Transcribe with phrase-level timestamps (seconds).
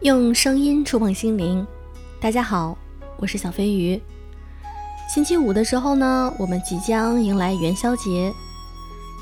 [0.00, 1.66] 用声音触碰心灵，
[2.22, 2.74] 大家好，
[3.18, 4.00] 我是小飞鱼。
[5.14, 8.32] 星期五的时候呢，我们即将迎来元宵节。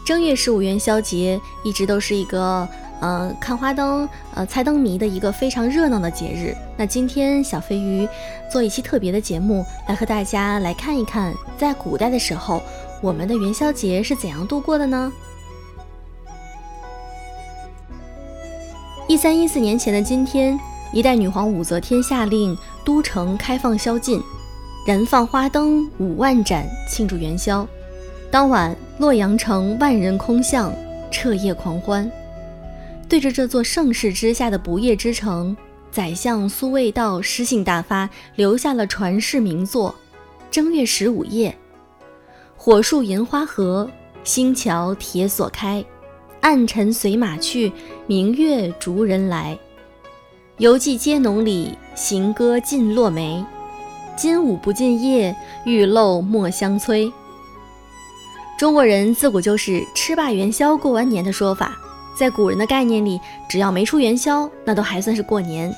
[0.07, 2.69] 正月十五元宵节一直都是一个
[3.01, 6.55] 呃看花灯、呃猜灯谜的一个非常热闹的节日。
[6.77, 8.09] 那今天小飞鱼
[8.49, 12.63] 做一期特别的节目，来和大家来看一看，在古代的时候，
[13.03, 15.13] 我们的元宵节是怎样度过的呢？
[19.09, 20.61] 一三一四年前的今天，
[20.93, 24.23] 一代女皇武则天下令都城开放宵禁，
[24.87, 27.67] 燃放花灯五万盏庆祝元宵。
[28.31, 30.73] 当晚，洛阳城万人空巷，
[31.11, 32.11] 彻夜狂欢。
[33.09, 35.57] 对着这座盛世之下的不夜之城，
[35.91, 39.95] 宰相苏味道诗兴大发，留下了传世名作
[40.51, 41.51] 《正月十五夜》：
[42.57, 43.89] 火树银花合，
[44.25, 45.85] 星桥铁锁开。
[46.41, 47.73] 暗尘随马去，
[48.07, 49.59] 明月逐人来。
[50.59, 53.45] 游记皆浓里，行歌尽落梅。
[54.17, 57.13] 金舞不尽夜，玉漏莫相催。
[58.59, 61.79] 中国人自古就是吃罢元宵过完年的说法，
[62.19, 65.73] 在古人的概念里，只要没出元宵，那都还算是过年。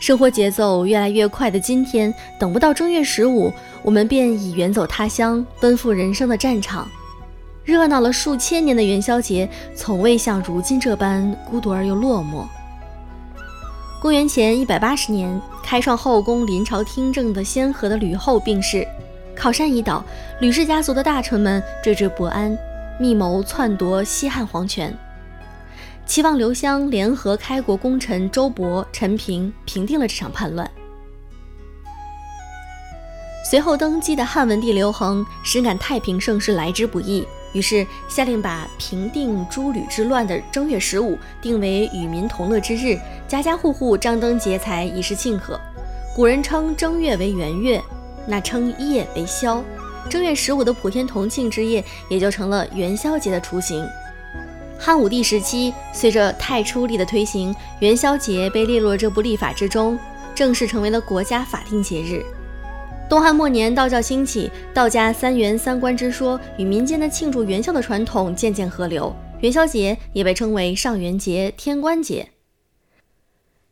[0.00, 6.88] 生活节奏越来越快的今天，等不到正月十五，我们便已远走他乡，奔赴人生的战场。
[7.64, 12.46] 热闹了数千年的元宵节，从未像如今这般孤独而又落寞。
[14.04, 18.86] 公元前一百八十年，开创后宫临朝听政的先河的吕后病逝，
[19.34, 20.04] 靠山一倒，
[20.42, 22.54] 吕氏家族的大臣们惴惴不安，
[23.00, 24.94] 密谋篡夺西汉皇权，
[26.04, 30.70] 齐王刘襄联合开国功臣周勃、陈平，平定了这场叛乱。
[33.50, 37.26] 随后登基的汉文帝刘恒深感太平盛世来之不易。
[37.54, 45.58] 于是下令把平定诸吕之乱的正月十五定为与民同乐之日，家家户户张灯结彩以示庆贺。
[46.14, 47.82] 古人称正月为元月，
[48.26, 49.64] 那称夜为宵。
[50.10, 53.86] 正月十五的普天同庆之夜，也就成了元宵节的雏形。
[54.78, 59.98] 汉武帝时期，随着太初历的推行，元宵节被列入这部历法之中，
[60.34, 62.22] 正式成为了国家法定节日。
[63.08, 72.26] 东汉末年，道教兴起，道家三元三观之说与民间的庆祝元宵的传统渐渐合流，元宵节也被称为上元节、天官节。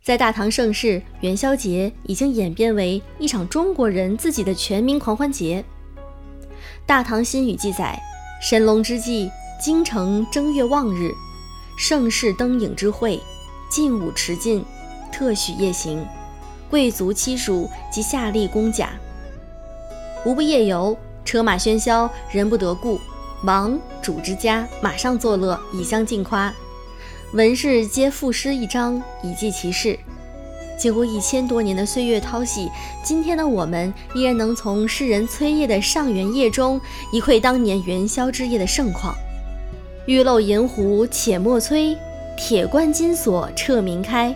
[0.05, 5.65] 在大唐盛世，元宵节已经演变为一场中国人自己的全民狂欢节。
[6.85, 7.99] 《大唐新语》记载：
[8.43, 11.11] 神龙之际，京城正月望日，
[11.79, 13.19] 盛世灯影之会，
[13.71, 14.63] 劲舞持尽，
[15.11, 16.05] 特许夜行，
[16.69, 18.91] 贵族妻属及下吏公甲。
[20.25, 23.01] 无不夜游，车马喧嚣，人不得故。
[23.45, 26.53] 王主之家马上作乐，以相竞夸。
[27.35, 29.99] 文士皆赋诗一张，以记其事。
[30.79, 32.71] 经过一千多年的岁月淘洗，
[33.03, 36.81] 今天的我们依然能从诗人崔烨的上元夜中，
[37.13, 39.15] 一窥当年元宵之夜的盛况。
[40.07, 41.97] 玉漏银壶且莫催，
[42.37, 44.35] 铁关金锁彻明开。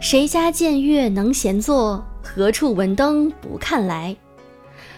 [0.00, 2.04] 谁家见月能闲坐？
[2.22, 4.16] 何处闻灯不看来？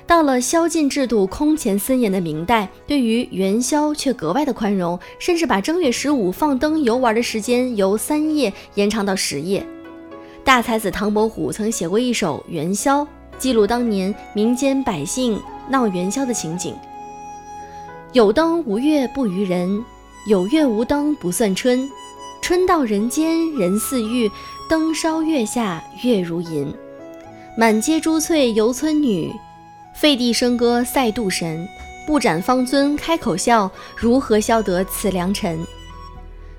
[0.07, 9.67] 到了宵禁制度空前森严的明代，对于元宵却格外的宽容，甚至把正月十五放灯游玩的时间由三夜延长到十夜。
[10.45, 13.03] 大才子唐伯虎曾写过一首《元宵》，
[13.37, 16.73] 记录当年民间百姓闹元宵的情景：
[18.13, 19.85] 有灯无月不娱人，
[20.29, 21.91] 有月无灯不算春。
[22.41, 24.31] 春到人间人似玉，
[24.71, 26.73] 灯烧月下月如银。
[27.59, 29.33] 满街珠翠游村女。
[29.97, 31.67] 废帝笙歌赛杜神，
[32.07, 35.59] 不斩方尊开口笑，如何消得此良辰？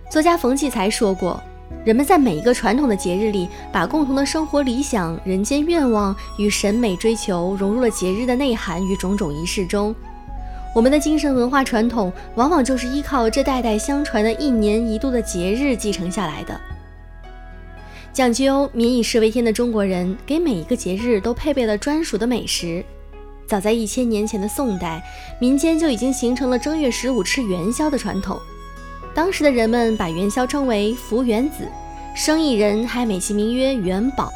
[0.10, 1.40] 作家冯骥才说过，
[1.86, 9.94] 人们在每一个传统的节日里，把共同的生活理想、人间愿望与审美追求融入了节日的内涵与种种仪式中。
[10.74, 16.60] 我们的精神文化传统，往往就是依靠这代代相传的一年一度的节日继承下来的。
[18.12, 22.84] 讲究民以食为天的中国人，给每一个节日都配备了专属的美食。
[23.48, 25.02] 早在一千年前的宋代，
[25.40, 28.38] 民间就已经形成了正月十五吃元宵的传统。
[29.16, 31.68] 当时的人们把元宵称为“福元子”，
[32.14, 34.32] 生意人还美其名曰“元宝”。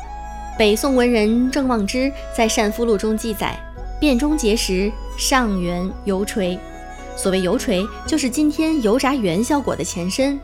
[0.58, 3.56] 北宋文人郑望之在《善夫录》中记载
[4.00, 6.58] ：“便中节时，上元油锤。”
[7.18, 10.40] 所谓油锤，就是今天油炸元宵果的前身。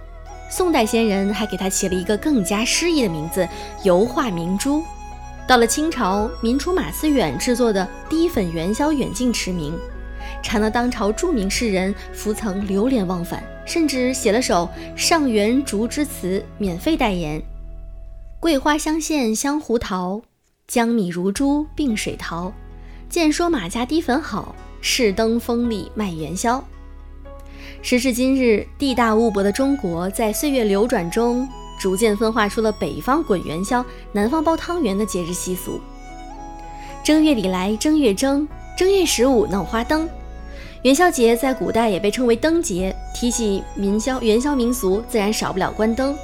[0.49, 3.47] 宋代先人还给它起了一个更加诗意的名字——
[3.83, 4.83] 油画明珠。
[5.47, 9.73] 到了清朝，民初马思远制作的低粉元宵远近驰名，
[10.43, 17.41] 馋了当朝著名诗人，福曾流连忘返，甚至写了首《上元竹枝词》免费代言。
[18.41, 20.21] 桂花香线香胡桃，
[20.67, 22.51] 江米如珠并水桃。
[23.07, 26.61] 见说马家滴粉好，试登风里卖元宵。
[27.81, 31.47] 时至今日，地大物博的中国，在岁月流转中，
[31.77, 35.79] 逐渐分化出了北方滚元宵、南方包汤圆的节日习俗。
[37.03, 38.47] 正月里来正月正，
[38.77, 40.09] 正月十五闹花灯。
[40.83, 42.95] 元宵节在古代也被称为灯节。
[43.15, 46.15] 提起民宵元宵民俗，自然少不了关灯。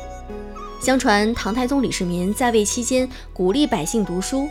[0.79, 4.47] 相传唐太宗李世民在位期间，鼓励百姓读书。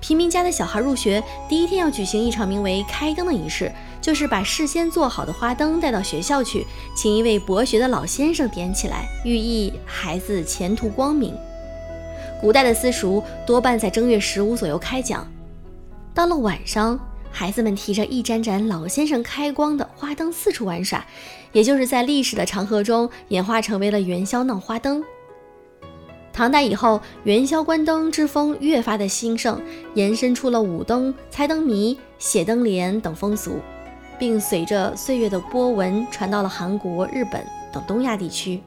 [0.00, 3.70] 平民家的小孩入学第一天要举行一场名为开灯的仪式，
[4.02, 11.34] 就是把事先做好的花灯带到学校去，请一位博学的老先生点起来，寓意孩子前途光明。
[12.40, 15.24] 古代的私塾多半在正月十五左右开讲，
[16.12, 16.98] 到了晚上，
[17.30, 21.06] 孩子们提着一盏盏老先生开光的花灯四处玩耍，
[21.52, 25.02] 也就是在历史的长河中演化成为了元宵闹花灯。
[26.32, 29.62] 唐代以后，元宵观灯之风越发的兴盛，
[29.94, 33.60] 延伸出了舞灯、猜灯谜、写灯联等风俗，
[34.22, 38.62] 并随着岁月的波纹传到了韩国、日本等东亚地区。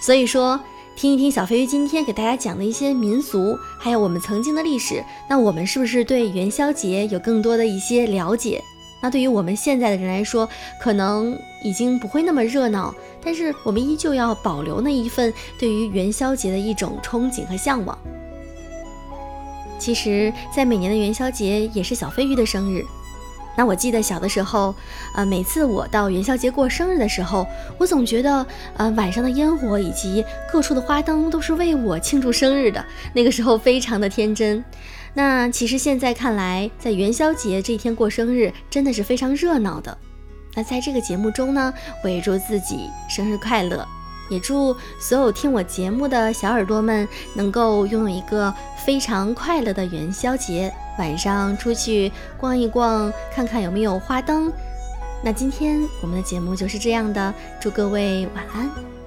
[0.00, 0.60] 所以说，
[0.94, 8.62] 听一听小飞鱼今天给大家讲的一些民俗，还有我们曾经的历史，那我们是不是对元宵节有更多的一些了解？
[9.02, 10.48] 那对于我们现在的人来说，
[10.80, 17.98] 可能已经不会那么热闹，但是我们依旧要保留那一份对于元宵节的一种憧憬和向往。
[19.76, 22.86] 其实，在每年的元宵节也是小飞鱼的生日。
[23.58, 24.72] 那我记得小的时候，
[25.16, 27.44] 呃，每次我到元宵节过生日的时候，
[27.76, 28.46] 我总觉得，
[28.76, 32.84] 呃，晚上的烟火以及各处的花灯都是为我庆祝生日的。
[33.12, 34.64] 那个时候非常的天真。
[35.12, 39.98] 那其实现在看来，在元宵节这一天过生日真的是非常热闹的。
[40.54, 41.74] 那在这个节目中呢，
[42.04, 43.84] 我也祝自己生日快乐，
[44.28, 48.52] 也祝所有听我节目的小耳朵们能够拥有一个
[48.84, 50.72] 非常快乐的元宵节。
[50.98, 54.52] 晚上出去逛一逛，看看有没有花灯。
[55.22, 58.97] 那今天我们的节目就是这样的，祝各位晚安。